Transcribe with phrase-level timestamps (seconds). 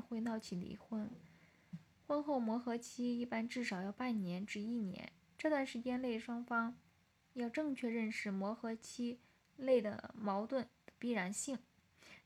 [0.00, 1.10] 会闹起离婚。
[2.06, 6.78] 婚后磨合期一般至少要半年至一年，这段时间内双方
[7.34, 9.18] 要正确认识磨合期
[9.56, 11.58] 内的矛盾的必然性，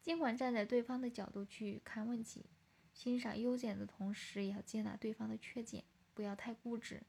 [0.00, 2.46] 尽管站在对方的角度去看问题，
[2.94, 7.02] 欣赏优点的同时，也要接纳对方的缺点，不要太固执，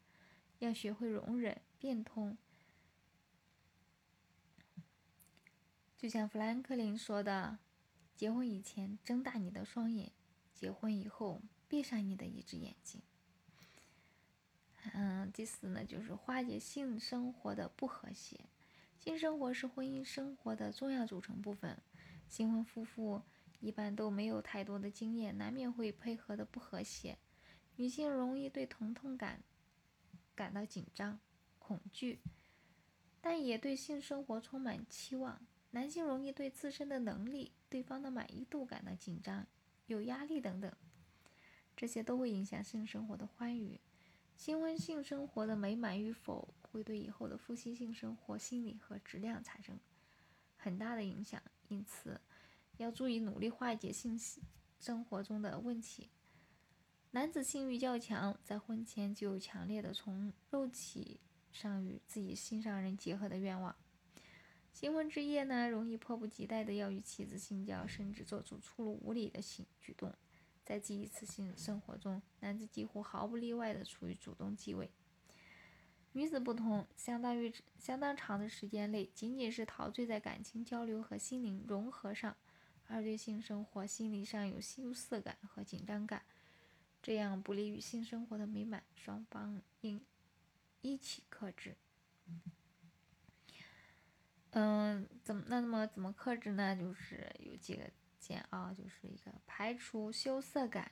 [0.60, 2.38] 要学会容忍、变通。
[5.96, 7.58] 就像富兰克林说的
[8.16, 10.12] ：“结婚以前睁大你的双眼，
[10.58, 13.02] 结婚以后。”闭上你的一只眼睛。
[14.94, 18.40] 嗯，第四呢，就是化解性生活的不和谐。
[18.98, 21.78] 性生活是婚姻生活的重要组成部分。
[22.30, 23.22] 新婚夫妇
[23.60, 27.18] 一般都没有太多的经验，难免会配合的不和谐。
[27.76, 29.44] 女性容易对疼痛感
[30.34, 31.20] 感到紧张、
[31.60, 32.22] 恐惧，
[33.20, 35.46] 但也对性生活充满期望。
[35.72, 39.46] 男性容易对自身的能力、对方的满意度感到紧张、
[39.88, 40.72] 有压力等等。
[41.76, 43.80] 这些都会影响性生活的欢愉，
[44.36, 49.80] 新婚性生活的美满与否，会对以后的夫妻性生活心理和质量产生
[50.56, 51.42] 很大的影响。
[51.68, 52.22] 因此，
[52.78, 54.20] 要注意努力化解性
[54.80, 56.10] 生活中的问题。
[57.12, 61.20] 男子性欲较强，在婚前就有强烈的从肉体
[61.52, 63.76] 上与自己心上人结合的愿望。
[64.80, 70.14] 新婚之夜呢，容易迫不及待的要与妻子性交，甚至做出粗鲁无礼的性举动。
[70.64, 74.92] 在第一次性生活中，男子几乎毫不例外地处于主动地位。
[76.12, 82.38] 女子不同，相当于相当长的时间内，仅仅是陶醉在感情交流和心灵融合上，
[82.86, 86.22] 而对性生活心理上有羞涩感和紧张感，
[87.02, 88.84] 这样不利于性生活的美满。
[88.94, 90.00] 双方应
[90.82, 91.76] 一起克制。
[94.52, 96.76] 嗯，怎么那么怎么克制呢？
[96.76, 97.84] 就是有几个。
[98.20, 100.92] 键啊，就是一个排除羞涩感。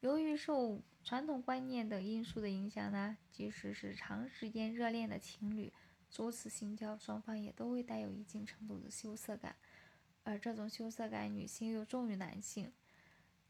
[0.00, 5.70] 由于受传统观念等因素的影响呢，即使是长时间热恋的情侣，
[6.08, 9.56] 初次性交，双方也都会带有一定程度的羞涩感。
[10.22, 12.72] 而这种羞涩感，女性又重于男性。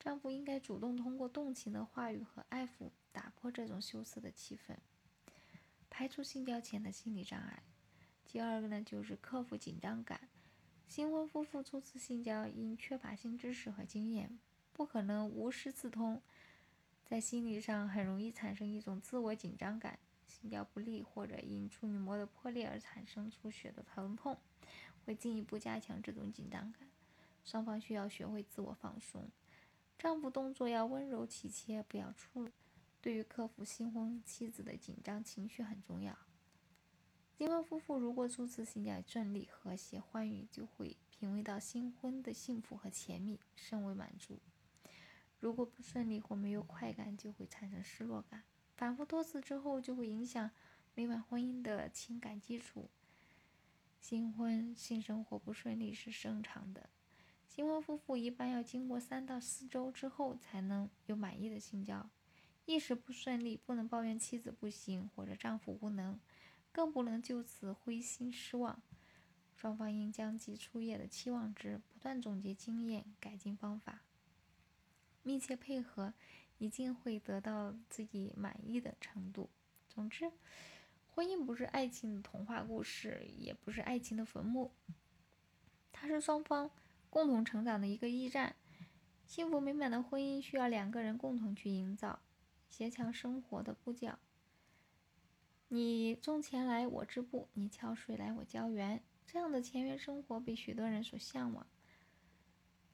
[0.00, 4.74] 丈夫应该主动通过动情的话语和爱抚，打破这种羞涩的气氛，
[5.88, 7.62] 排除性交前的心理障碍。
[8.32, 10.18] 第二个呢，就是克服紧张感。
[10.88, 14.38] 新婚夫妇初次性交，因缺乏性知识和经验，
[14.72, 16.22] 不可能无师自通，
[17.04, 24.38] 在心理上很容易产生一种自我紧张感，性交不利或者因处女膜的破裂而产生出血的疼痛，
[25.04, 26.88] 会进一步加强这种紧张感。
[27.44, 29.28] 双方需要学会自我放松，
[29.98, 32.50] 丈夫动作要温柔体贴，不要粗鲁。
[33.02, 36.16] 对于克服新婚妻子的紧张情绪很重要。
[37.36, 44.36] 新婚夫妇如果初次性交顺利、和谐、欢愉，就会品味到新婚的幸福和甜蜜，甚为满足；
[45.40, 48.44] 如果不顺利或没有快感，就会产生失落感。
[48.76, 50.50] 反复多次之后，就会影响
[50.94, 52.90] 美满婚姻的情感基础。
[54.00, 56.90] 新婚性生活不顺利是正常的，
[57.48, 62.08] 新婚夫妇一般要经过三到四周之后才能有满意的性交。
[62.66, 66.20] 一时不顺利，不能抱怨妻子不行或者丈夫无能。
[66.72, 68.82] 更不能就此灰心失望，
[69.54, 74.00] 双方应将其初夜的期望值不断总结经验，改进方法，
[75.22, 76.14] 密切配合，
[76.56, 79.50] 一定会得到自己满意的程度。
[79.88, 80.32] 总之，
[81.10, 84.72] 婚姻不是爱情的童话故事，也不是爱情的坟墓，
[85.92, 86.70] 它是双方
[87.10, 88.56] 共同成长的一个驿站。
[89.26, 92.20] 幸福美满的婚姻需要两个人共同去营造，
[92.68, 94.18] 协调生活的步调。
[95.74, 99.02] 你种钱来，我织布；你挑水来，我浇园。
[99.26, 101.66] 这样的田园生活被许多人所向往。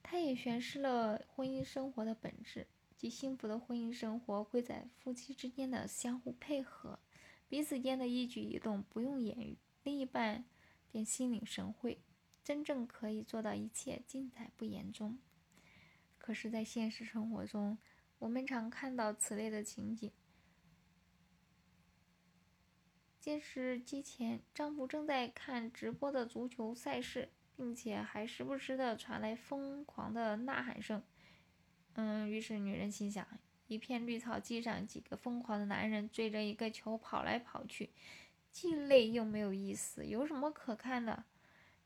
[0.01, 7.01] 它也诠释了婚姻生活的本质，即幸福的婚姻生活贵在夫妻之间的相互配合，
[7.49, 10.45] 彼此间的一举一动不用言语，另一半
[10.93, 12.01] 便心领神会，
[12.45, 15.19] 真正可以做到一切尽在不言中。
[16.17, 17.77] 可是，在现实生活中，
[18.21, 20.13] 我们常看到此类的情景。
[23.29, 31.03] 电视机前，丈夫正在看直播的足球赛事，并且还时不时的传来疯狂的呐喊声。
[31.93, 33.29] 嗯，于是女人心想：
[33.67, 37.91] 一片绿草地上，几个疯狂的男人追着一个球跑来跑去，
[38.51, 41.27] 既累又没有意思，有什么可看的？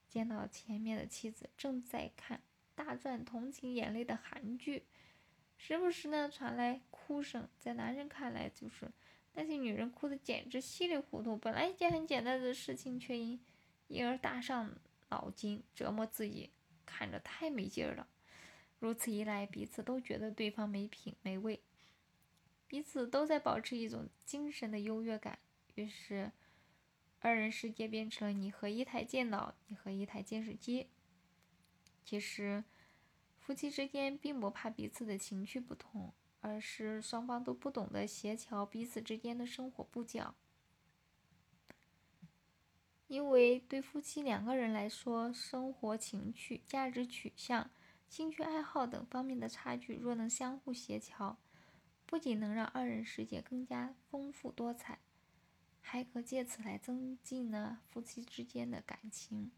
[0.08, 2.40] 见到前面的妻子正在看
[2.76, 4.84] 大赚同情眼泪的韩剧，
[5.56, 8.92] 时不时呢传来哭声，在男人看来就是。
[9.34, 13.40] 那些女人哭得简直稀里糊涂，本来一件很简单的事情，却因
[13.88, 14.74] 因而大伤
[15.08, 16.50] 脑筋，折磨自己，
[16.84, 18.06] 看着太没劲儿了。
[18.78, 21.60] 如此一来，彼此都觉得对方没品没味，
[22.66, 25.38] 彼此都在保持一种精神的优越感。
[25.74, 26.32] 于是，
[27.20, 30.88] 二人世界变成了你和一台电脑，你和一台电视机。
[32.04, 32.64] 其实，
[33.38, 36.12] 夫妻之间并不怕彼此的情绪不同，
[36.42, 40.34] 而是双方都不懂得协调彼此之间的生活步调。
[43.06, 47.70] 因为对夫妻两个人来说，生活情趣、价值取向、
[48.08, 51.38] 兴趣爱好等方面的差距，若能相互协调，
[52.06, 54.98] 不仅能让二人世界更加丰富多彩，
[55.80, 59.52] 还可借此来增进呢夫妻之间的感情。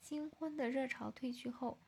[0.00, 1.78] 新婚的热潮退去后，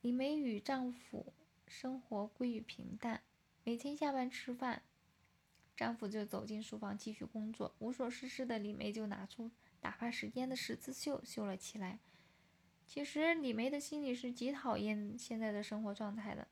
[0.00, 1.32] 李梅与丈夫
[1.68, 3.22] 生活归于平淡。
[3.64, 4.82] 每天下班吃饭，
[5.76, 7.74] 丈夫就走进书房继续工作。
[7.78, 9.50] 无所事事的李梅就拿出
[9.80, 11.98] 打发时间的十字绣，绣了起来。
[12.86, 16.48] 其实李梅的心里是极讨厌现在的生活状态的。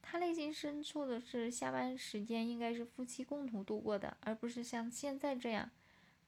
[0.00, 5.70] 她内心深处的是，下班时间应该是夫妻共同度过的，而不是像现在这样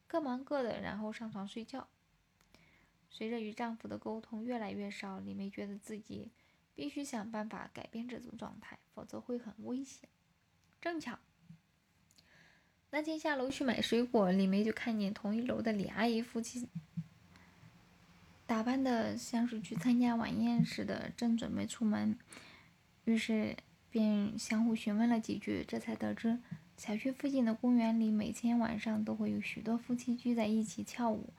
[0.06, 1.88] 各忙各的，然后上床睡觉。
[3.08, 6.32] 随着与丈夫的沟通越来越少，李梅觉得自己
[6.74, 10.08] 必须想办法改变这种状态，否则会很危险。
[10.80, 11.18] 正巧
[12.90, 16.68] 那天下楼去买水果，李梅就看见同一楼的李阿姨夫妻
[18.46, 22.18] 打扮的像是去参加晚宴似的，正准备出门，
[23.04, 23.56] 于是
[23.90, 26.38] 便相互询问了几句，这才得知
[26.76, 31.32] 小区附近的公园里每天晚上都会有许多夫妻聚在一起跳舞。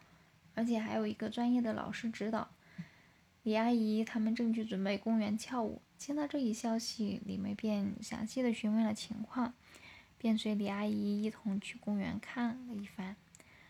[0.55, 2.49] 而且还有一个专业的老师指导。
[3.45, 5.79] 李阿姨他们正去准备公园跳舞。
[5.99, 9.53] 听到这一消息，李梅便详细的询问了情况，
[10.17, 13.15] 便随李阿姨一同去公园看了一番。